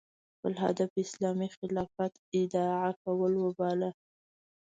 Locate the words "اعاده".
2.39-2.91